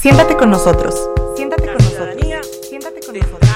[0.00, 0.94] Siéntate con nosotros.
[1.36, 2.16] Siéntate con nosotros.
[2.66, 3.50] Siéntate con nosotros.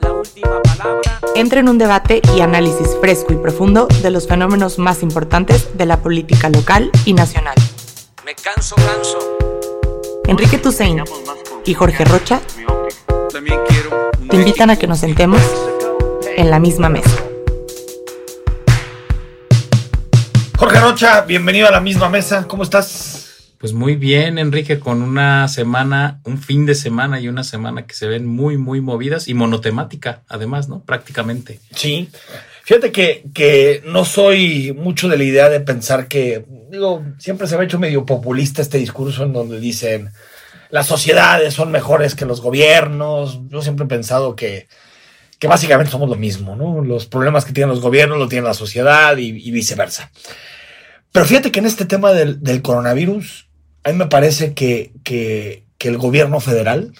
[0.00, 1.20] La última palabra.
[1.34, 5.86] Entra en un debate y análisis fresco y profundo de los fenómenos más importantes de
[5.86, 7.54] la política local y nacional.
[8.26, 9.18] Me canso, canso.
[10.26, 11.02] Enrique Tusein
[11.64, 12.42] y Jorge Rocha
[14.28, 15.40] te invitan a que nos sentemos
[16.36, 17.16] en la misma mesa.
[20.58, 22.46] Jorge Rocha, bienvenido a la misma mesa.
[22.46, 23.15] ¿Cómo estás?
[23.58, 27.94] Pues muy bien, Enrique, con una semana, un fin de semana y una semana que
[27.94, 30.82] se ven muy, muy movidas y monotemática, además, ¿no?
[30.82, 31.60] Prácticamente.
[31.74, 32.10] Sí.
[32.64, 37.56] Fíjate que, que no soy mucho de la idea de pensar que, digo, siempre se
[37.56, 40.10] me ha hecho medio populista este discurso en donde dicen
[40.70, 43.40] las sociedades son mejores que los gobiernos.
[43.48, 44.66] Yo siempre he pensado que,
[45.38, 46.82] que básicamente somos lo mismo, ¿no?
[46.82, 50.10] Los problemas que tienen los gobiernos los tiene la sociedad y, y viceversa.
[51.12, 53.45] Pero fíjate que en este tema del, del coronavirus,
[53.86, 56.92] a mí me parece que, que, el gobierno federal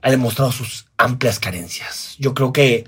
[0.00, 2.16] ha demostrado sus amplias carencias.
[2.18, 2.86] Yo creo que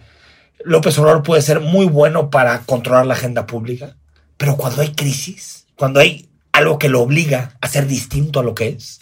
[0.64, 3.96] López Obrador puede ser muy bueno para controlar la agenda pública,
[4.38, 8.54] pero cuando hay crisis, cuando hay algo que lo obliga a ser distinto a lo
[8.54, 9.00] que es,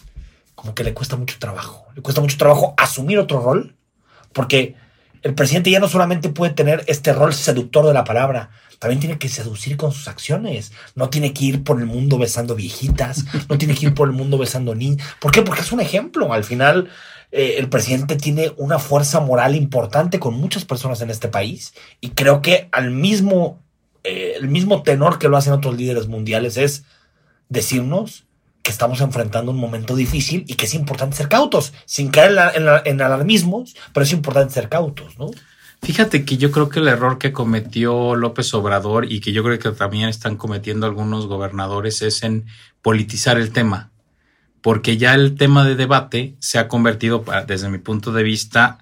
[0.55, 1.87] como que le cuesta mucho trabajo.
[1.95, 3.77] Le cuesta mucho trabajo asumir otro rol,
[4.33, 4.75] porque
[5.23, 9.19] el presidente ya no solamente puede tener este rol seductor de la palabra, también tiene
[9.19, 10.71] que seducir con sus acciones.
[10.95, 14.15] No tiene que ir por el mundo besando viejitas, no tiene que ir por el
[14.15, 15.05] mundo besando niños.
[15.19, 15.41] ¿Por qué?
[15.41, 16.31] Porque es un ejemplo.
[16.31, 16.89] Al final,
[17.31, 22.09] eh, el presidente tiene una fuerza moral importante con muchas personas en este país y
[22.11, 23.61] creo que al mismo,
[24.03, 26.85] eh, el mismo tenor que lo hacen otros líderes mundiales es
[27.49, 28.25] decirnos
[28.61, 32.65] que estamos enfrentando un momento difícil y que es importante ser cautos, sin caer en,
[32.65, 35.31] la- alarmismos, pero es importante ser cautos, ¿no?
[35.81, 39.57] Fíjate que yo creo que el error que cometió López Obrador y que yo creo
[39.59, 42.47] que también están cometiendo algunos gobernadores es en
[42.81, 43.89] politizar el tema,
[44.61, 48.79] porque ya el tema de debate se ha convertido, desde mi punto de vista,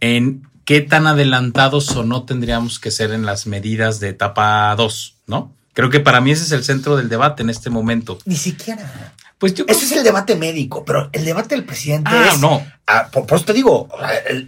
[0.00, 5.16] en qué tan adelantados o no tendríamos que ser en las medidas de etapa 2,
[5.26, 5.56] ¿no?
[5.74, 8.18] Creo que para mí ese es el centro del debate en este momento.
[8.24, 9.12] Ni siquiera.
[9.38, 12.40] Pues yo Ese es el debate médico, pero el debate del presidente Ah, es.
[12.40, 12.64] no.
[12.86, 13.88] Ah, por, por eso te digo,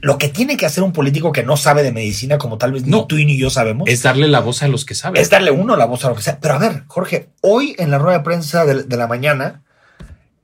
[0.03, 2.85] lo que tiene que hacer un político que no sabe de medicina, como tal vez
[2.85, 5.21] ni tú y ni yo sabemos, es darle la voz a los que saben.
[5.21, 6.39] es darle uno la voz a lo que sea.
[6.41, 9.63] Pero a ver, Jorge, hoy en la rueda de prensa de, de la mañana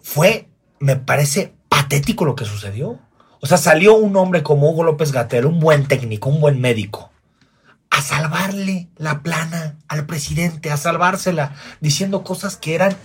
[0.03, 0.49] fue,
[0.81, 2.99] me parece patético lo que sucedió.
[3.41, 7.12] O sea, salió un hombre como Hugo López Gatel, un buen técnico, un buen médico,
[7.93, 12.97] a salvarle la plana al presidente, a salvársela, diciendo cosas que eran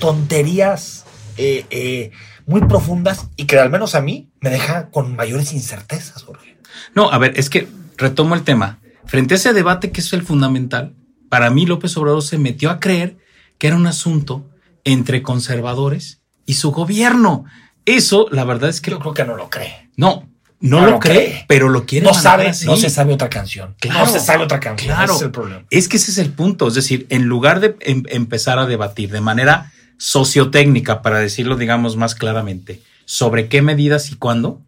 [0.00, 1.04] tonterías
[1.36, 2.10] eh, eh,
[2.46, 6.56] muy profundas y que al menos a mí me deja con mayores incertezas, Jorge.
[6.94, 7.68] No, a ver, es que
[7.98, 8.80] retomo el tema.
[9.04, 10.96] Frente a ese debate que es el fundamental,
[11.28, 13.18] para mí López Obrador se metió a creer
[13.58, 14.48] que era un asunto
[14.84, 17.44] entre conservadores y su gobierno.
[17.84, 19.90] Eso, la verdad es que Yo creo que no lo cree.
[19.96, 20.29] no,
[20.60, 22.04] no, No lo cree, pero lo quiere.
[22.06, 22.66] No sabe, así.
[22.66, 23.74] no se sabe otra canción.
[23.80, 24.94] Claro, no se sabe otra canción.
[24.94, 25.12] claro.
[25.14, 25.64] Ese es el problema.
[25.70, 26.68] Es que ese es el punto.
[26.68, 31.96] Es decir, en lugar de em- empezar a debatir de manera sociotécnica, para decirlo, digamos,
[31.96, 34.60] más claramente, sobre qué medidas y cuándo,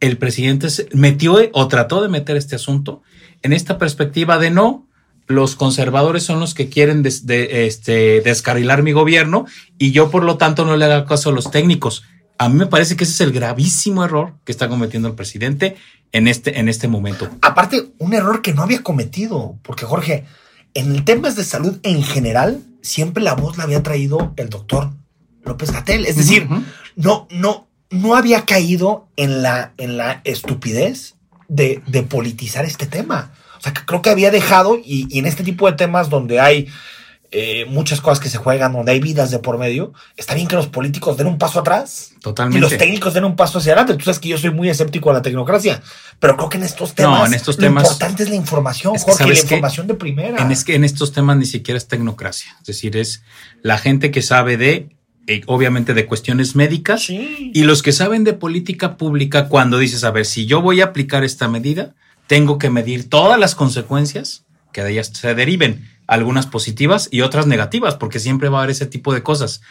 [0.00, 3.02] el presidente se metió o trató de meter este asunto
[3.42, 4.86] en esta perspectiva de no,
[5.26, 9.46] los conservadores son los que quieren des- de- este, descarrilar mi gobierno
[9.78, 12.02] y yo, por lo tanto, no le haga caso a los técnicos.
[12.38, 15.76] A mí me parece que ese es el gravísimo error que está cometiendo el presidente
[16.12, 17.28] en este, en este momento.
[17.42, 20.24] Aparte, un error que no había cometido, porque Jorge,
[20.74, 24.90] en temas de salud en general, siempre la voz la había traído el doctor
[25.44, 26.06] López Gatel.
[26.06, 26.48] Es decir,
[26.96, 31.14] no, no, no había caído en la, en la estupidez
[31.48, 33.32] de, de politizar este tema.
[33.58, 36.40] O sea, que creo que había dejado, y, y en este tipo de temas donde
[36.40, 36.68] hay
[37.36, 40.54] eh, muchas cosas que se juegan, donde hay vidas de por medio, está bien que
[40.54, 42.58] los políticos den un paso atrás Totalmente.
[42.58, 43.94] y los técnicos den un paso hacia adelante.
[43.94, 45.82] Tú sabes que yo soy muy escéptico a la tecnocracia,
[46.20, 49.04] pero creo que en estos temas, en estos lo temas- importante es la información, Es
[49.04, 50.38] que, Jorge, la información de primera.
[50.42, 52.54] En, es que en estos temas ni siquiera es tecnocracia.
[52.60, 53.22] Es decir, es
[53.62, 54.88] la gente que sabe de,
[55.26, 57.50] eh, obviamente, de cuestiones médicas Sí.
[57.52, 60.84] y los que saben de política pública cuando dices, a ver, si yo voy a
[60.84, 61.94] aplicar esta medida,
[62.26, 67.46] tengo que medir todas las consecuencias que de ellas se deriven, algunas positivas y otras
[67.46, 69.62] negativas, porque siempre va a haber ese tipo de cosas.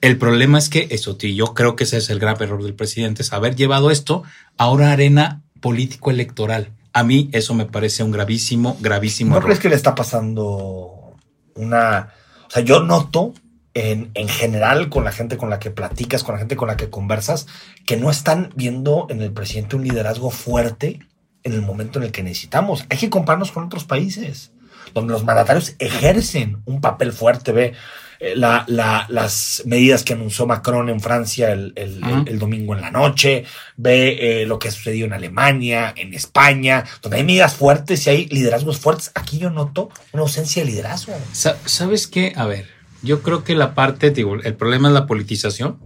[0.00, 2.74] El problema es que eso, tío, yo creo que ese es el grave error del
[2.74, 4.22] presidente, es haber llevado esto
[4.56, 6.72] a una arena político-electoral.
[6.92, 9.46] A mí eso me parece un gravísimo, gravísimo ¿No error.
[9.46, 11.16] crees que le está pasando
[11.54, 12.12] una...
[12.46, 13.34] O sea, yo noto
[13.74, 16.76] en, en general con la gente con la que platicas, con la gente con la
[16.76, 17.46] que conversas,
[17.84, 21.00] que no están viendo en el presidente un liderazgo fuerte
[21.42, 22.84] en el momento en el que necesitamos.
[22.88, 24.52] Hay que compararnos con otros países
[24.94, 27.52] donde los mandatarios ejercen un papel fuerte.
[27.52, 27.72] Ve
[28.20, 32.24] eh, la- la- las medidas que anunció Macron en Francia el, el- Ujú.
[32.26, 33.44] el domingo en la noche,
[33.76, 38.10] ve eh, lo que ha sucedido en Alemania, en España, donde hay medidas fuertes y
[38.10, 39.12] hay liderazgos fuertes.
[39.14, 41.14] Aquí yo noto una ausencia de liderazgo.
[41.32, 42.32] Sa- ¿Sabes qué?
[42.34, 42.66] A ver,
[43.02, 45.78] yo creo que la parte, digo, el problema es la politización,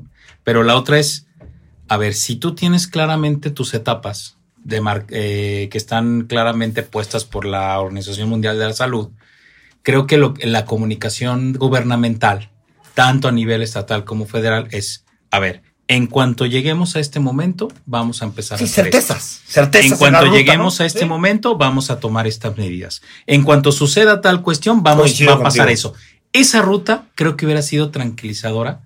[0.43, 1.27] pero la otra es,
[1.89, 7.25] a ver, si tú tienes claramente tus etapas de mar- eh, que están claramente puestas
[7.25, 9.11] por la Organización Mundial de la Salud,
[9.83, 12.51] creo que lo- la comunicación gubernamental,
[12.95, 17.69] tanto a nivel estatal como federal, es, a ver, en cuanto lleguemos a este momento,
[17.87, 18.99] vamos a empezar Sí, a hacer esto.
[18.99, 19.41] certezas.
[19.47, 19.91] Certezas.
[19.93, 20.85] En cuanto lleguemos ¿no?
[20.85, 21.05] a este Sí.
[21.07, 23.03] momento, vamos a tomar estas medidas.
[23.27, 25.75] En cuanto suceda tal cuestión, vamos Coincido va a pasar contigo.
[25.75, 25.95] eso.
[26.33, 28.81] Esa ruta creo que hubiera sido tranquilizadora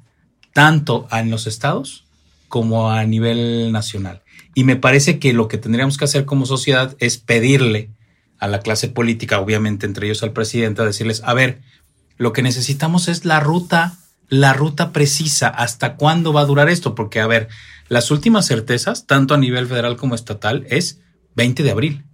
[0.52, 2.04] tanto en los estados
[2.48, 4.22] como a nivel nacional.
[4.56, 7.90] Y me parece que lo que tendríamos que hacer como sociedad es pedirle
[8.38, 11.60] a la clase política, obviamente entre ellos al presidente, a decirles, a ver,
[12.16, 13.98] lo que necesitamos es la ruta,
[14.30, 17.48] la ruta precisa, hasta cuándo va a durar esto, porque a ver,
[17.90, 21.00] las últimas certezas, tanto a nivel federal como estatal, es
[21.34, 22.04] 20 de abril.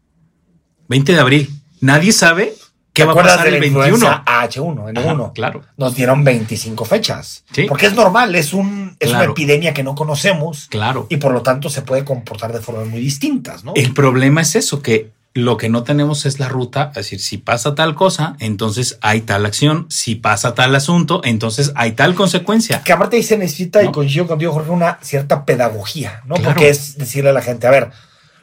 [0.88, 1.50] 20 de abril.
[1.80, 2.54] Nadie sabe
[2.92, 3.86] qué ¿Te va a acuerdas pasar de el la 21.
[3.96, 5.22] influenza H1, N1?
[5.24, 5.62] Ajá, claro.
[5.76, 7.44] Nos dieron 25 fechas.
[7.52, 7.64] Sí.
[7.68, 11.06] Porque es normal, es, un, es una epidemia que no conocemos Claro.
[11.08, 13.72] y por lo tanto se puede comportar de formas muy distintas, ¿no?
[13.76, 17.38] El problema es eso, que lo que no tenemos es la ruta, es decir, si
[17.38, 22.82] pasa tal cosa, entonces hay tal acción, si pasa tal asunto, entonces hay tal consecuencia.
[22.82, 26.34] Que aparte ahí se necesita, y coincido contigo, Jorge, una cierta pedagogía, ¿no?
[26.34, 26.50] Claro.
[26.50, 27.92] Porque es decirle a la gente, a ver,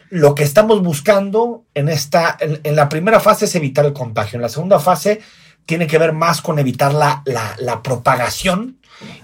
[0.09, 4.37] lo que estamos buscando en esta, en, en la primera fase es evitar el contagio,
[4.37, 5.21] en la segunda fase
[5.65, 8.79] tiene que ver más con evitar la, la- la propagación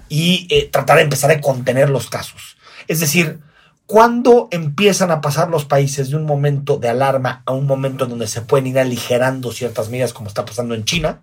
[0.09, 2.57] y eh, tratar de empezar a contener los casos.
[2.87, 3.39] Es decir,
[3.87, 8.27] cuando empiezan a pasar los países de un momento de alarma a un momento donde
[8.27, 11.21] se pueden ir aligerando ciertas medidas, como está pasando en China,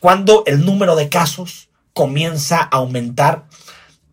[0.00, 3.44] cuando el número de casos comienza a aumentar,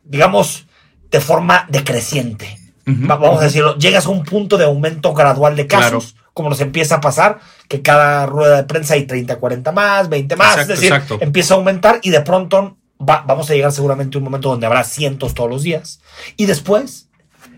[0.04, 0.66] digamos,
[1.12, 2.60] de forma decreciente.
[2.85, 6.95] Vamos a decirlo, llegas a un punto de aumento gradual de casos, como nos empieza
[6.95, 10.79] a pasar, que cada rueda de prensa hay 30, 40 más, 20 más, Exacto, es
[10.79, 11.17] decir, exacto.
[11.21, 14.65] empieza a aumentar y de pronto va- vamos a llegar seguramente a un momento donde
[14.67, 15.99] habrá cientos todos los días.
[16.37, 17.07] Y después,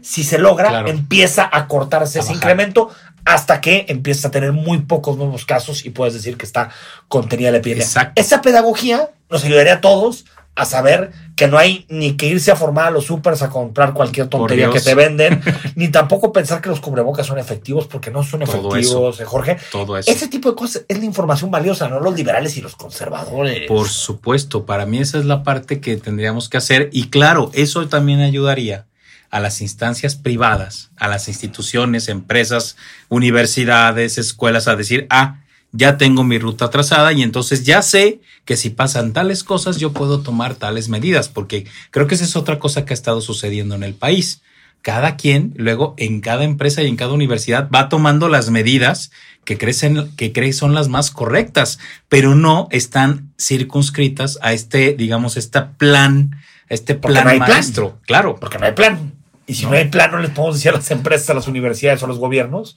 [0.02, 0.88] si se logra, Claro.
[0.90, 2.36] empieza a cortarse A ese bajar.
[2.52, 2.90] incremento
[3.26, 6.70] hasta que empieza a tener muy pocos nuevos casos y puedes decir que está
[7.10, 7.84] contenida la epidemia.
[7.84, 8.14] Exacto.
[8.22, 10.24] Esa pedagogía nos ayudaría a todos
[10.58, 13.94] a saber que no hay ni que irse a formar a los supers a comprar
[13.94, 15.40] cualquier tontería que te venden,
[15.76, 19.58] ni tampoco pensar que los cubrebocas son efectivos porque no son Todo efectivos, eh, Jorge.
[19.72, 20.10] Todo eso.
[20.10, 23.68] Ese tipo de cosas es la información valiosa, no los liberales y los conservadores.
[23.68, 27.88] Por supuesto, para mí esa es la parte que tendríamos que hacer y claro, eso
[27.88, 28.88] también ayudaría
[29.30, 32.78] a las instancias privadas, a las instituciones, empresas,
[33.10, 35.42] universidades, escuelas a decir, ah,
[35.72, 39.92] ya tengo mi ruta trazada y entonces ya sé que si pasan tales cosas yo
[39.92, 43.76] puedo tomar tales medidas, porque creo que esa es otra cosa que ha estado sucediendo
[43.76, 44.42] en el país.
[44.82, 49.12] Cada quien luego en cada empresa y en cada universidad va tomando las medidas
[49.44, 51.80] que crecen, que cree son las más correctas,
[52.10, 56.32] pero no están circunscritas a este, digamos, este plan,
[56.70, 57.50] a este plan no hay plan.
[57.50, 58.00] maestro.
[58.06, 59.14] Claro, Porque no hay plan.
[59.46, 62.02] Y si no, hay plan, no les podemos decir a las empresas, a las universidades
[62.02, 62.76] o a los gobiernos,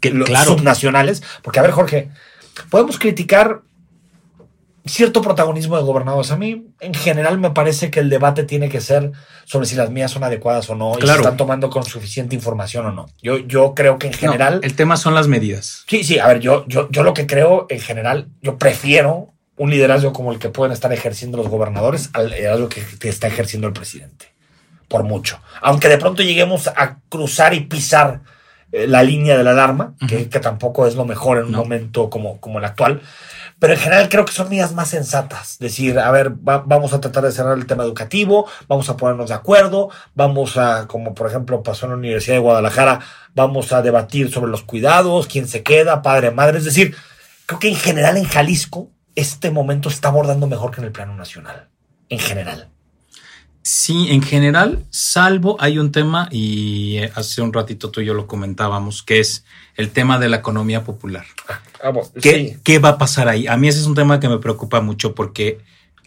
[0.00, 0.52] que los Claro.
[0.52, 1.22] subnacionales.
[1.42, 2.10] Porque, a ver, Jorge,
[2.70, 3.62] podemos criticar
[4.84, 6.30] cierto protagonismo de gobernadores.
[6.30, 9.10] A mí, en general, me parece que el debate tiene que ser
[9.44, 12.86] sobre si las mías son adecuadas o no, y si están tomando con suficiente información
[12.86, 13.06] o no.
[13.20, 14.60] Yo, yo creo que en No, general.
[14.62, 15.84] el tema son las medidas.
[15.88, 19.70] Sí, sí, a ver, yo, yo, yo lo que creo en general, yo prefiero un
[19.70, 23.66] liderazgo como el que pueden estar ejerciendo los gobernadores al liderazgo que, que está ejerciendo
[23.66, 24.26] el presidente.
[24.86, 25.40] Por mucho.
[25.62, 28.20] Aunque de pronto lleguemos a cruzar y pisar
[28.82, 32.10] eh, la línea de la alarma, que, que tampoco es lo mejor en un momento
[32.10, 33.00] como, como el actual.
[33.58, 35.58] Pero en general creo que son medidas más sensatas.
[35.58, 39.30] Decir, a ver, va- vamos a tratar de cerrar el tema educativo, vamos a ponernos
[39.30, 43.00] de acuerdo, vamos a, como por ejemplo pasó en la Universidad de Guadalajara,
[43.34, 46.58] vamos a debatir sobre los cuidados, quién se queda, padre, madre.
[46.58, 46.94] Es decir,
[47.46, 51.16] creo que en general en Jalisco este momento está abordando mejor que en el plano
[51.16, 51.68] nacional.
[52.10, 52.68] En general.
[53.68, 58.14] Sí, en general, salvo hay un tema, y eh, hace un ratito tú y yo
[58.14, 59.44] lo comentábamos, que es
[59.74, 61.26] el tema de la economía popular.
[61.82, 62.60] Ah, bueno, ¿Qué, sí.
[62.62, 63.48] qué va a pasar ahí?
[63.48, 65.58] A mí ese es un tema que me preocupa mucho porque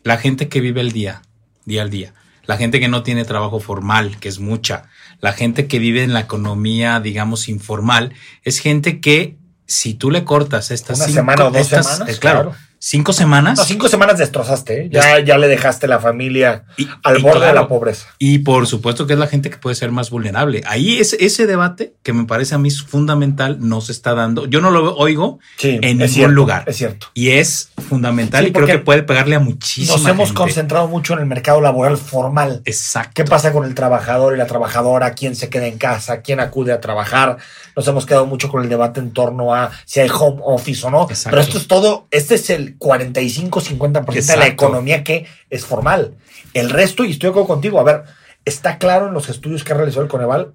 [0.04, 1.22] la gente que vive el día,
[1.66, 2.14] día al día,
[2.46, 4.84] la gente que no tiene trabajo formal, que es mucha,
[5.20, 8.14] la gente que vive en la economía, digamos, informal,
[8.46, 9.36] es gente que
[9.66, 12.58] si tú le cortas estas Una cinco- semana o dos estas- semanas, eh, claro, claro.
[12.80, 13.58] Cinco semanas.
[13.60, 14.90] No, cinco semanas destrozaste, ¿eh?
[14.92, 18.08] ya, ya le dejaste la familia Y- al y borde de la pobreza.
[18.18, 20.62] Y por supuesto que es la gente que puede ser más vulnerable.
[20.66, 24.46] Ahí es ese debate que me parece a mí fundamental no se está dando.
[24.46, 26.64] Yo no lo oigo Sí, en ningún cierto, lugar.
[26.68, 27.08] Es cierto.
[27.14, 30.38] Y es fundamental Sí, y creo que puede pegarle a muchísima Nos hemos gente.
[30.38, 32.62] concentrado mucho en el mercado laboral formal.
[32.66, 33.12] Exacto.
[33.16, 35.14] ¿Qué pasa con el trabajador y la trabajadora?
[35.14, 36.22] ¿Quién se queda en casa?
[36.22, 37.38] ¿Quién acude a trabajar?
[37.76, 40.90] Nos hemos quedado mucho con el debate en torno a si hay home office o
[40.92, 41.04] no.
[41.10, 41.30] Exacto.
[41.32, 46.16] Pero esto es todo, este es el 45-50% de la economía que es formal.
[46.54, 48.04] El resto, y estoy de acuerdo contigo, a ver,
[48.46, 50.54] está claro en los estudios que ha realizado el Coneval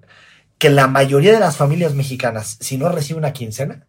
[0.57, 3.85] que la mayoría de las familias mexicanas, si no recibe una quincena,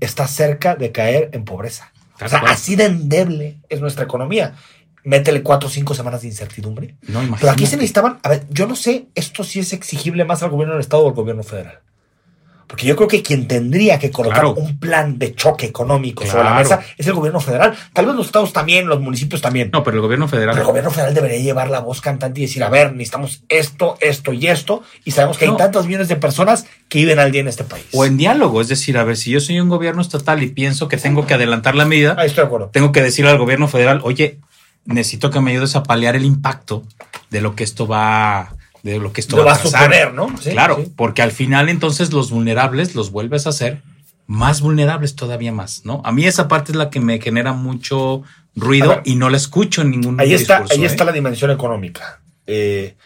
[0.00, 1.92] está cerca de caer en pobreza.
[2.24, 4.54] O sea, así de endeble es nuestra economía.
[5.04, 6.94] Métele cuatro o cinco semanas de incertidumbre.
[7.02, 7.76] No, Pero aquí se imagínate.
[7.76, 11.02] necesitaban, a ver, yo no sé, esto sí es exigible más al gobierno del Estado
[11.02, 11.80] o al gobierno federal.
[12.72, 14.54] Porque yo creo que quien tendría que colocar Claro.
[14.54, 17.74] un plan de choque económico sobre la mesa es el gobierno federal.
[17.92, 19.68] Tal vez los estados también, los municipios también.
[19.74, 20.54] No, pero el gobierno federal.
[20.54, 23.98] Pero el gobierno federal debería llevar la voz cantante y decir, a ver, necesitamos esto,
[24.00, 24.82] esto y esto.
[25.04, 25.52] Y sabemos que No.
[25.52, 27.84] hay tantos millones de personas que viven al día en este país.
[27.92, 30.88] O en diálogo, es decir, a ver, si yo soy un gobierno estatal y pienso
[30.88, 32.70] que tengo que adelantar la medida, Ahí estoy de acuerdo.
[32.72, 34.38] tengo que decirle al gobierno federal, oye,
[34.86, 36.84] necesito que me ayudes a paliar el impacto
[37.28, 40.34] de lo que esto va, de lo que esto Lo va a suponer, ¿no?
[40.40, 40.92] Sí, claro, sí.
[40.96, 43.80] porque al final entonces los vulnerables los vuelves a hacer
[44.26, 46.00] más vulnerables todavía más, ¿no?
[46.04, 48.22] A mí esa parte es la que me genera mucho
[48.56, 50.86] ruido ver, y no la escucho en ningún Ahí está, ahí ¿eh?
[50.86, 52.20] está la dimensión económica.
[52.46, 52.96] Eh,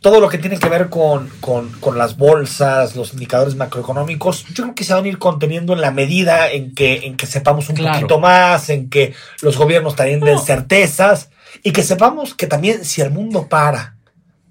[0.00, 4.64] todo lo que tiene que ver con, con- con las bolsas, los indicadores macroeconómicos, yo
[4.64, 7.68] creo que se van a ir conteniendo en la medida en que, en que sepamos
[7.68, 7.94] un Claro.
[8.00, 11.30] poquito más, en que los gobiernos también den certezas
[11.62, 13.94] y que sepamos que también si el mundo para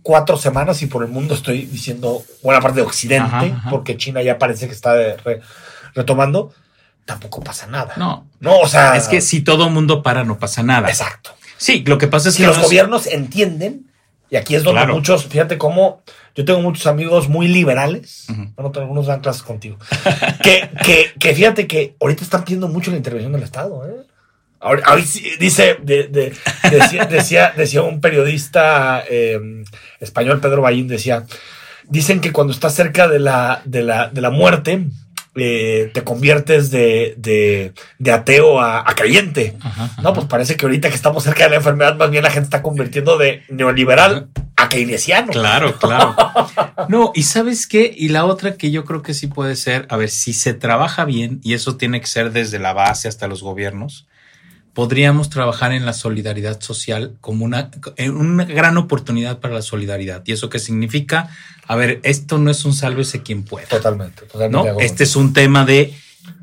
[0.03, 3.69] cuatro semanas, y por el mundo estoy diciendo buena parte de Occidente, Ajá, ajá.
[3.69, 5.41] porque China ya parece que está re-
[5.93, 6.53] retomando,
[7.05, 7.93] tampoco pasa nada.
[7.97, 8.95] No, No, o sea.
[8.95, 10.87] es que si todo mundo para no pasa nada.
[10.89, 11.31] Exacto.
[11.57, 13.87] Sí, lo que pasa es si que los no es- gobiernos entienden,
[14.29, 14.95] y aquí es donde Claro.
[14.95, 16.01] muchos, fíjate cómo
[16.35, 18.47] yo tengo muchos amigos muy liberales, Ujú.
[18.55, 19.77] bueno, algunos dan clases contigo,
[20.43, 23.85] que, que, que fíjate que ahorita están pidiendo mucho la intervención del Estado.
[23.87, 24.07] ¿eh?
[24.61, 24.83] Ahora,
[25.39, 26.33] dice, de- de-
[26.69, 29.39] decía, decía, decía un periodista eh,
[29.99, 31.25] español, Pedro Ballín, decía,
[31.85, 34.85] dicen que cuando estás cerca de la, de la, de la muerte,
[35.35, 39.55] eh, te conviertes de, de, de ateo a, a creyente.
[39.61, 40.01] Ajá, ajá.
[40.01, 42.45] No, pues parece que ahorita que estamos cerca de la enfermedad, más bien la gente
[42.45, 44.27] está convirtiendo de neoliberal
[44.57, 45.31] a keynesiano.
[45.31, 46.15] Claro, claro.
[46.89, 49.97] No, y sabes qué, y la otra que yo creo que sí puede ser, a
[49.97, 53.41] ver, si se trabaja bien, y eso tiene que ser desde la base hasta los
[53.41, 54.07] gobiernos,
[54.73, 57.69] podríamos trabajar en la solidaridad social como una,
[58.13, 60.23] una gran oportunidad para la solidaridad.
[60.25, 61.29] ¿Y eso qué significa?
[61.67, 63.67] A ver, esto no es un sálvese quien pueda.
[63.67, 64.73] Totalmente, totalmente.
[64.73, 64.79] ¿no?
[64.79, 65.93] Este es un tema de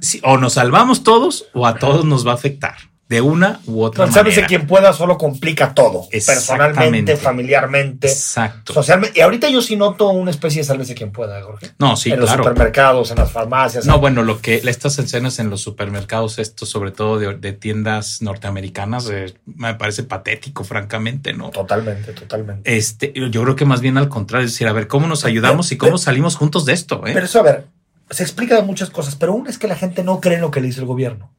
[0.00, 2.76] si, o nos salvamos todos o a todos nos va a afectar
[3.08, 4.46] de una u otra No, sabes de manera.
[4.48, 6.06] quien pueda solo complica todo.
[6.10, 8.74] Personalmente, familiarmente, Exacto.
[8.74, 9.18] socialmente.
[9.18, 11.70] Y ahorita yo sí noto una especie de sálvese quien pueda, Jorge.
[11.78, 12.44] No, sí, en los claro.
[12.44, 13.86] supermercados, en las farmacias.
[13.86, 18.20] No, bueno, lo que estas escenas en los supermercados, esto sobre todo de, de tiendas
[18.20, 21.48] norteamericanas, eh, me parece patético, francamente, ¿no?
[21.50, 22.76] Totalmente, totalmente.
[22.76, 25.72] Este, yo creo que más bien al contrario, es decir, a ver cómo nos ayudamos
[25.72, 27.12] y cómo salimos juntos de esto, ¿eh?
[27.14, 27.66] Pero eso, a ver,
[28.10, 30.50] se explica de muchas cosas, pero una es que la gente no cree en lo
[30.50, 31.30] que le dice el gobierno.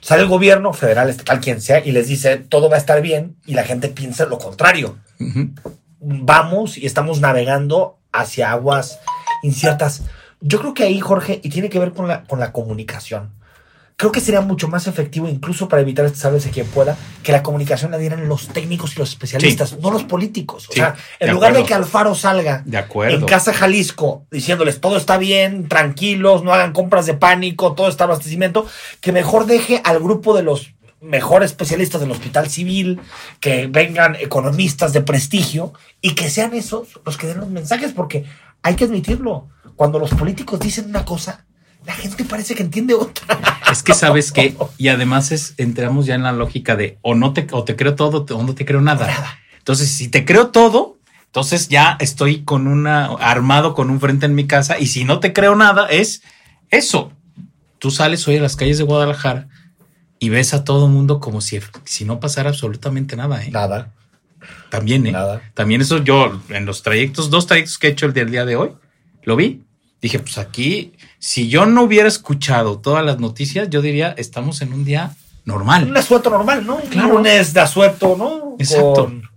[0.00, 3.36] Sale el gobierno, federal, estatal, quien sea, y les dice todo va a estar bien,
[3.46, 4.98] y la gente piensa lo contrario.
[6.00, 9.00] Vamos y estamos navegando hacia aguas
[9.42, 10.02] inciertas.
[10.40, 13.37] Yo creo que ahí, Jorge, y tiene que ver con la, con la comunicación.
[13.98, 17.42] Creo que sería mucho más efectivo, incluso para evitar este sálvese quien pueda, que la
[17.42, 20.68] comunicación la dieran los técnicos y los especialistas, no los políticos.
[20.70, 23.16] O sea, en de lugar de que Alfaro salga De acuerdo.
[23.16, 28.04] en Casa Jalisco diciéndoles todo está bien, tranquilos, no hagan compras de pánico, todo está
[28.04, 28.68] abastecimiento,
[29.00, 33.00] que mejor deje al grupo de los mejores especialistas del hospital civil,
[33.40, 38.26] que vengan economistas de prestigio y que sean esos los que den los mensajes, porque
[38.62, 41.46] hay que admitirlo, cuando los políticos dicen una cosa,
[41.88, 43.24] la gente parece que entiende otra.
[43.72, 47.32] Es que sabes que, y además es, entramos ya en la lógica de o no
[47.32, 49.08] te, o te creo todo o no te creo nada.
[49.56, 54.34] Entonces, si te creo todo, entonces ya estoy con una, armado con un frente en
[54.34, 56.22] mi casa, y si no te creo nada, es
[56.70, 57.10] eso.
[57.78, 59.48] Tú sales hoy a las calles de Guadalajara
[60.18, 63.50] y ves a todo el mundo como si, si no pasara absolutamente nada, ¿eh?
[63.50, 63.94] Nada,
[64.68, 65.12] También, ¿eh?
[65.12, 65.40] nada.
[65.54, 68.56] También eso yo, en los trayectos, dos trayectos que he hecho el del día de
[68.56, 68.72] hoy,
[69.22, 69.62] lo vi.
[70.00, 74.72] Dije, pues aquí, si yo no hubiera escuchado todas las noticias, yo diría, estamos en
[74.72, 75.12] un día
[75.44, 76.76] normal, Un asueto normal, ¿no?
[76.90, 77.08] Claro.
[77.08, 78.56] Un lunes de asueto, ¿no?
[78.58, 79.06] Exacto.
[79.06, 79.28] Con-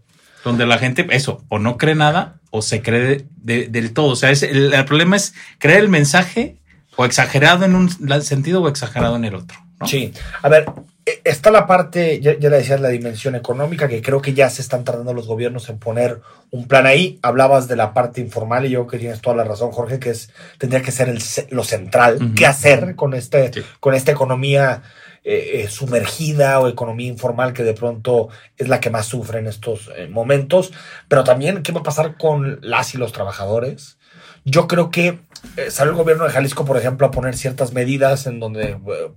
[0.44, 4.08] donde la gente, eso, o no cree nada, o se cree de- de- del todo.
[4.08, 6.58] O sea, es, el, el problema es creer el mensaje
[6.96, 7.89] o exagerado en un
[8.24, 9.58] sentido o exagerado en el otro.
[9.82, 9.88] ¿No?
[9.88, 10.66] Sí, a ver,
[11.06, 14.50] eh, está la parte, ya, ya le decías, la dimensión económica, que creo que ya
[14.50, 16.22] se están tardando los gobiernos en poner
[16.52, 17.20] un plan ahí.
[17.22, 20.12] Hablabas de la parte informal y yo creo que tienes toda la razón, Jorge, que
[20.12, 21.20] es tendría que ser el,
[21.50, 22.34] lo central.
[22.36, 23.62] ¿Qué hacer con, este, Sí.
[23.80, 24.84] con esta economía
[25.24, 29.48] eh, eh, sumergida o economía informal que de pronto es la que más sufre en
[29.48, 30.72] estos eh, momentos?
[31.08, 33.98] Pero también, ¿qué va a pasar con las y los trabajadores?
[34.44, 35.20] Yo creo que
[35.58, 39.12] eh, salió el gobierno de Jalisco, por ejemplo, a poner ciertas medidas en donde eh,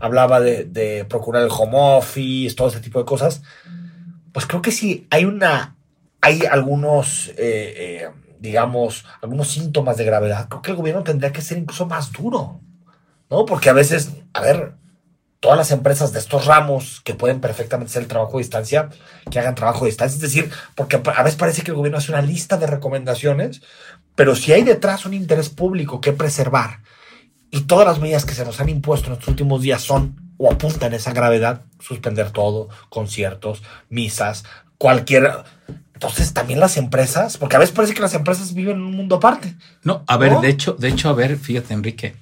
[0.00, 3.42] hablaba de, procurar el home office, todo ese tipo de cosas.
[4.32, 5.76] Pues creo que sí, hay una,
[6.20, 10.48] hay algunos, eh, eh, digamos, algunos síntomas de gravedad.
[10.48, 12.60] Creo que el gobierno tendría que ser incluso más duro,
[13.30, 13.44] ¿no?
[13.44, 14.72] Porque a veces, a ver,
[15.40, 18.88] todas las empresas de estos ramos que pueden perfectamente hacer el trabajo a distancia,
[19.30, 20.16] que hagan trabajo a distancia.
[20.16, 23.60] Es decir, porque a veces parece que el gobierno hace una lista de recomendaciones,
[24.14, 26.80] pero si hay detrás un interés público que preservar
[27.50, 30.50] y todas las medidas que se nos han impuesto en estos últimos días son o
[30.50, 34.44] apuntan a esa gravedad, suspender todo, conciertos, misas,
[34.78, 35.44] cualquier...
[35.94, 39.16] Entonces también las empresas, porque a veces parece que las empresas viven en un mundo
[39.16, 39.54] aparte.
[39.84, 40.40] No, a ver, ¿No?
[40.40, 42.16] de hecho, de hecho, a ver, fíjate, Enrique.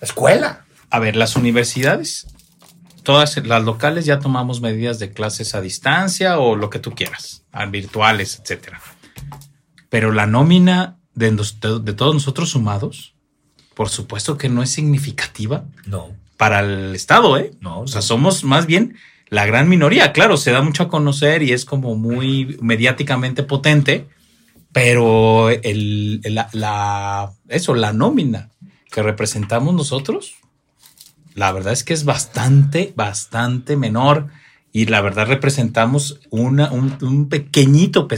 [0.00, 0.64] Escuela.
[0.90, 2.26] A ver, las universidades,
[3.04, 7.44] todas las locales ya tomamos medidas de clases a distancia o lo que tú quieras,
[7.70, 8.80] virtuales, etcétera.
[9.88, 13.14] Pero la nómina de, nos- de- todos nosotros sumados,
[13.74, 17.52] por supuesto que no es significativa No, para el Estado, ¿eh?
[17.60, 17.80] no.
[17.80, 18.96] O sea, somos más bien
[19.28, 20.12] la gran minoría.
[20.12, 24.06] Claro, se da mucho a conocer y es como muy mediáticamente potente,
[24.72, 28.50] pero el, el- la, la- eso, la nómina
[28.90, 30.34] que representamos nosotros,
[31.34, 34.28] la verdad es que es bastante, bastante menor.
[34.72, 38.08] Y la verdad representamos una, un, un pequeñito,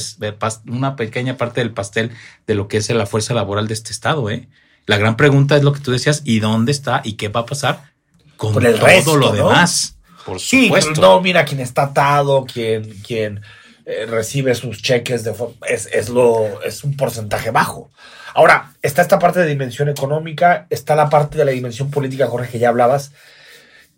[0.68, 2.12] una pequeña parte del pastel
[2.46, 4.49] de lo que es la fuerza laboral de este estado, ¿eh?
[4.87, 7.46] La gran pregunta es lo que tú decías, ¿y dónde está y qué va a
[7.46, 7.90] pasar
[8.37, 9.49] con, Con el todo resto, lo ¿no?
[9.49, 9.96] demás?
[10.25, 11.00] Por Sí, supuesto.
[11.00, 13.40] no, mira, quien está atado, quien, quien
[13.87, 15.34] eh, recibe sus cheques de
[15.68, 17.90] es, es lo es un porcentaje bajo.
[18.34, 22.50] Ahora, está esta parte de dimensión económica, está la parte de la dimensión política, Jorge,
[22.52, 23.12] que ya hablabas.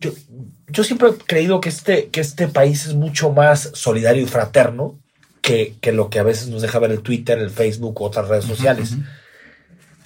[0.01, 0.13] Yo,
[0.69, 4.99] yo siempre he creído que este, que este país es mucho más solidario y fraterno
[5.41, 8.29] que, que lo que a veces nos deja ver el Twitter, el Facebook u otras
[8.29, 8.97] redes sociales.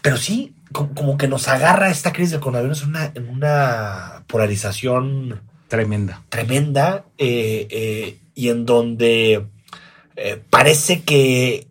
[0.03, 4.25] Pero sí, como, como que nos agarra esta crisis del coronavirus en una, en una
[4.27, 6.23] polarización Tremenda.
[6.29, 9.47] tremenda eh, eh, y en donde
[10.17, 11.69] eh, parece que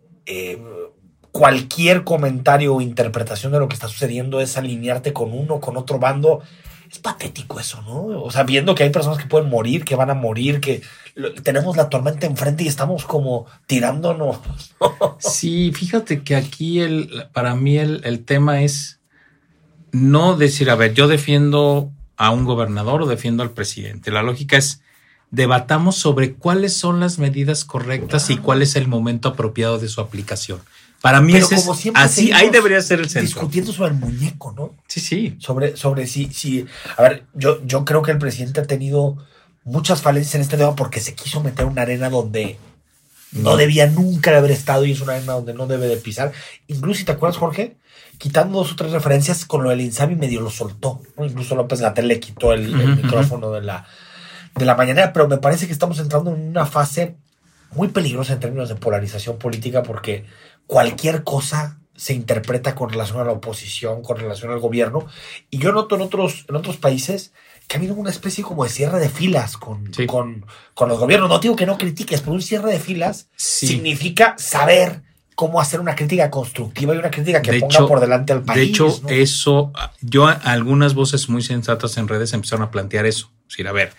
[1.32, 5.98] cualquier comentario o interpretación de lo que está sucediendo es alinearte con uno, con otro
[5.98, 6.40] bando.
[6.90, 8.22] Es patético eso, ¿no?
[8.22, 10.82] O sea, viendo que hay personas que pueden morir, que van a morir, que
[11.14, 14.38] lo- tenemos la tormenta enfrente y estamos como tirándonos.
[15.20, 18.98] Sí, fíjate que aquí el, para mí el, el tema es
[19.92, 24.10] no decir, a ver, yo defiendo a un gobernador o defiendo al presidente.
[24.10, 24.82] La lógica es
[25.30, 30.00] debatamos sobre cuáles son las medidas correctas y cuál es el momento apropiado de su
[30.00, 30.60] aplicación.
[31.00, 33.22] Para mí Pero es como siempre así, ahí debería ser el centro.
[33.22, 34.74] Discutiendo sobre el muñeco, ¿no?
[34.86, 35.36] Sí, sí.
[35.38, 39.16] sobre, sobre si, si, a ver, yo, yo creo que el presidente ha tenido
[39.64, 42.58] muchas falencias en este tema porque se quiso meter una arena donde
[43.32, 46.32] no debía nunca haber estado y es una arena donde no debe de pisar.
[46.66, 47.76] Incluso si te acuerdas, Jorge,
[48.18, 51.00] quitando dos o tres referencias con lo del Insabi medio lo soltó.
[51.16, 51.24] ¿no?
[51.24, 53.86] Incluso López Gatel le quitó el, micrófono de la,
[54.54, 57.16] de la mañanera, pero me parece que estamos entrando en una fase
[57.72, 60.24] muy peligrosa en términos de polarización política porque
[60.66, 65.06] cualquier cosa se interpreta con relación a la oposición, con relación al gobierno.
[65.50, 67.32] Y yo noto en otros, en otros países
[67.68, 70.06] que ha habido una especie como de cierre de filas con, Sí.
[70.06, 71.28] con, con los gobiernos.
[71.28, 73.66] No digo que no critiques, pero un cierre de filas Sí.
[73.66, 75.02] significa saber
[75.36, 78.42] cómo hacer una crítica constructiva y una crítica que De ponga hecho- por delante al
[78.44, 78.56] país.
[78.58, 79.08] De hecho, ¿no?
[79.10, 83.30] eso, yo algunas voces muy sensatas en redes empezaron a plantear eso.
[83.42, 83.92] Es decir, a ver,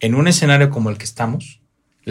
[0.00, 1.59] en un escenario como el que estamos,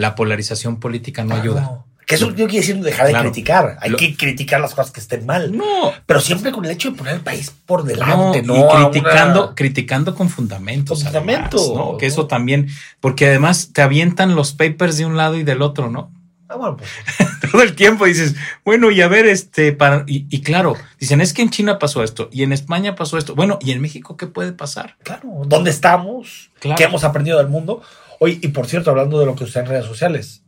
[0.00, 1.84] la polarización política no ayuda.
[2.06, 3.30] Que eso no quiere decir dejar de Claro.
[3.30, 3.76] criticar.
[3.80, 5.56] Hay Lo- que criticar las cosas que estén mal.
[5.56, 8.56] No, Pero siempre con el hecho de poner el país por no, delante, ¿no?
[8.56, 11.04] y A criticando, una- criticando con fundamentos.
[11.04, 11.98] Con además, fundamento, ¿no?
[11.98, 12.12] Que ¿no?
[12.12, 16.10] eso también, porque además te avientan los papers de un lado y del otro, ¿no?
[16.48, 16.90] Ah, bueno, pues,
[17.52, 18.34] Todo el tiempo dices,
[18.64, 22.02] bueno, y a ver, este, para, y, y claro, dicen, es que en China pasó
[22.02, 23.36] esto, y en España pasó esto.
[23.36, 24.96] Bueno, ¿y en México qué puede pasar?
[25.04, 26.50] claro, ¿dónde estamos?
[26.58, 26.76] Claro.
[26.76, 27.82] ¿Qué hemos aprendido del mundo?
[28.22, 30.42] Oye, y por cierto, hablando de lo que usted en redes sociales,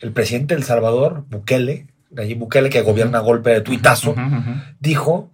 [0.00, 4.14] el presidente de El Salvador, Bukele, Nayib Bukele, que gobierna a golpe de tuitazo,
[4.80, 5.30] dijo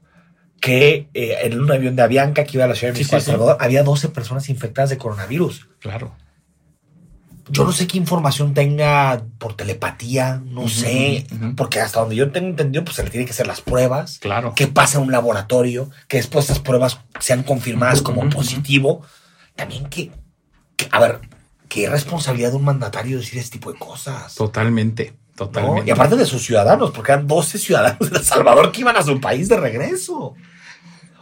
[0.61, 3.17] que eh, en un avión de Avianca que iba a la Ciudad de Sí, México,
[3.17, 3.31] a El sí, sí.
[3.33, 5.69] Salvador, había 12 personas infectadas de coronavirus.
[5.81, 6.15] Claro.
[7.51, 12.49] Yo no sé qué información tenga por telepatía, no sé, porque hasta donde yo tengo
[12.49, 14.19] entendido, pues se le tienen que hacer las pruebas.
[14.19, 14.53] Claro.
[14.55, 19.01] qué pasa en un laboratorio, que después esas pruebas sean confirmadas como positivo.
[19.57, 20.11] También que
[20.77, 21.21] que- a ver,
[21.69, 24.35] qué responsabilidad de un mandatario decir ese tipo de cosas.
[24.35, 25.35] Totalmente, ¿no?
[25.47, 25.89] totalmente.
[25.89, 29.03] Y aparte de sus ciudadanos, porque eran 12 ciudadanos de El Salvador que iban a
[29.03, 30.17] su país de regreso.
[30.19, 30.37] O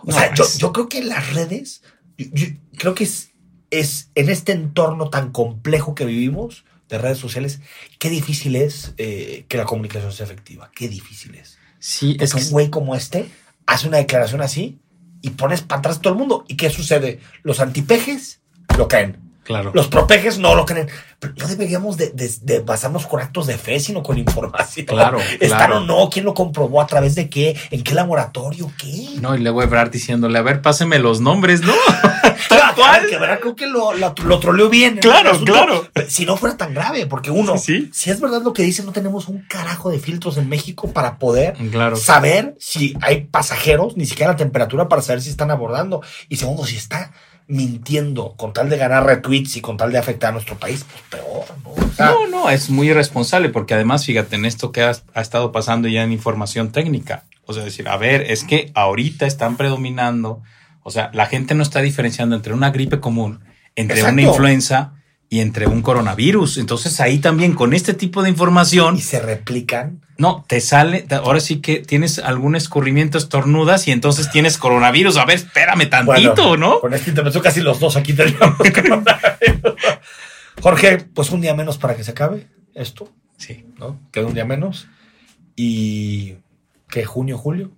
[0.05, 1.83] No, sea, yo, es- yo creo que las redes,
[2.17, 2.47] yo- yo
[2.79, 3.33] creo que es,
[3.71, 7.61] es en este entorno tan complejo que vivimos de redes sociales,
[7.99, 10.71] qué difícil es eh, que la comunicación sea efectiva.
[10.75, 11.59] Qué difícil es.
[11.81, 13.29] sí, es Porque que un güey como este
[13.67, 14.79] hace una declaración así
[15.21, 16.45] y pones para atrás a todo el mundo.
[16.47, 17.19] ¿Y qué sucede?
[17.43, 18.41] Los antipejes
[18.79, 19.19] lo creen.
[19.47, 19.71] Claro.
[19.75, 20.89] Los propejes no lo creen.
[21.19, 24.85] Pero no deberíamos de, de- de basarnos con actos de fe, sino con información.
[24.87, 25.77] Claro, ¿Están claro.
[25.79, 26.11] o no?
[26.11, 26.83] ¿Quién lo comprobó?
[26.83, 27.57] ¿A través de qué?
[27.71, 28.71] ¿En qué laboratorio?
[28.79, 29.09] ¿Qué?
[29.23, 31.73] No, y luego Ebrard diciéndole, a ver, páseme los nombres, ¿no?
[32.49, 34.95] Claro, claro, que verdad, creo que lo, lo, lo troleó bien.
[34.95, 35.89] en Claro, claro.
[36.07, 37.91] Si no fuera tan grave, porque uno, Sí.
[37.93, 41.19] si es verdad lo que dice, no tenemos un carajo de filtros en México para
[41.19, 41.97] poder Claro.
[41.97, 46.03] saber si hay pasajeros, ni siquiera la temperatura para saber si están abordando.
[46.29, 47.11] Y segundo, si está
[47.49, 51.03] mintiendo con tal de ganar retweets y con tal de afectar a nuestro país, pues
[51.23, 51.71] peor, ¿no?
[51.71, 55.21] O sea, No, no, es muy irresponsable porque además, fíjate, en esto que ha, ha
[55.21, 57.25] estado pasando ya en información técnica.
[57.45, 60.43] O sea, decir, a ver, es que ahorita están predominando,
[60.83, 63.45] o sea, la gente no está diferenciando entre una gripe común,
[63.77, 64.15] entre Exacto.
[64.15, 64.96] una influenza
[65.29, 66.59] y entre un coronavirus.
[66.59, 70.01] Entonces ahí también con este tipo de información, y se replican.
[70.19, 75.17] no, te sale, ahora sí que tienes algún escurrimiento, estornudas y entonces tienes coronavirus.
[75.17, 76.81] A ver, espérame tantito, Bueno, ¿no?
[76.81, 78.57] Con esta intervención casi los dos aquí tenemos.
[80.62, 83.67] Jorge, pues un día menos para que se acabe esto, Sí.
[83.79, 84.01] ¿no?
[84.12, 84.87] Queda un día menos.
[85.55, 86.35] Y
[86.89, 87.73] que junio, julio,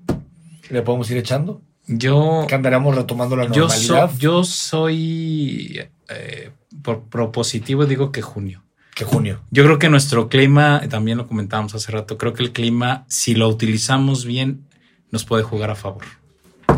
[0.70, 1.62] le podemos ir echando.
[1.86, 4.10] Yo, Que andaremos retomando la yo, normalidad.
[4.10, 6.50] so- yo soy eh,
[6.82, 8.62] por propositivo, digo que junio.
[8.94, 9.40] que junio.
[9.50, 13.34] Yo creo que nuestro clima, también lo comentábamos hace rato, creo que el clima, si
[13.34, 14.66] lo utilizamos bien,
[15.10, 16.04] nos puede jugar a favor.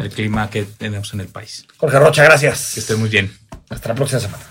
[0.00, 1.66] El clima que tenemos en el país.
[1.76, 2.72] Jorge Rocha, gracias.
[2.74, 3.32] Que esté muy bien.
[3.68, 4.44] Hasta la próxima semana.